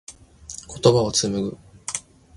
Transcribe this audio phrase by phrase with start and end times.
[0.67, 1.55] 言葉を紡ぐ。